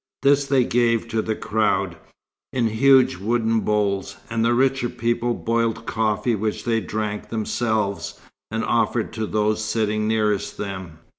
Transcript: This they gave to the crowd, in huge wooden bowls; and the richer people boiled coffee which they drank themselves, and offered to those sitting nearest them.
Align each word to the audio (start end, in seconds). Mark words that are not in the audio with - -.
This 0.23 0.47
they 0.47 0.63
gave 0.63 1.07
to 1.09 1.21
the 1.21 1.35
crowd, 1.35 1.95
in 2.51 2.65
huge 2.69 3.17
wooden 3.17 3.59
bowls; 3.59 4.17
and 4.31 4.43
the 4.43 4.55
richer 4.55 4.89
people 4.89 5.35
boiled 5.35 5.85
coffee 5.85 6.33
which 6.33 6.63
they 6.63 6.81
drank 6.81 7.29
themselves, 7.29 8.19
and 8.49 8.63
offered 8.65 9.13
to 9.13 9.27
those 9.27 9.63
sitting 9.63 10.07
nearest 10.07 10.57
them. 10.57 10.97